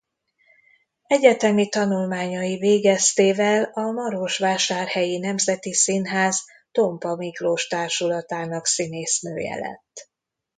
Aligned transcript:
Egyetemi 1.07 1.69
tanulmányai 1.69 2.57
végeztével 2.57 3.63
a 3.73 3.81
Marosvásárhelyi 3.91 5.17
Nemzeti 5.17 5.73
Színház 5.73 6.43
Tompa 6.71 7.15
Miklós 7.15 7.67
Társulatának 7.67 8.65
színésznője 8.65 9.55
lett. 9.55 10.09